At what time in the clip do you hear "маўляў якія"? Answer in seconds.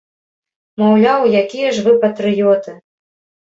0.83-1.69